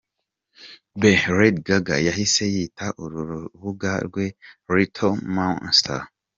be, 0.99 1.11
Lady 1.37 1.61
Gaga 1.67 1.95
yahise 2.07 2.43
yita 2.55 2.85
uru 3.03 3.21
rubuga 3.31 3.91
rwe, 4.07 4.25
Littlemonsters. 4.77 6.05